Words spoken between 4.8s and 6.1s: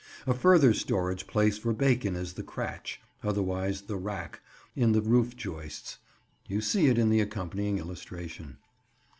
the roof joists.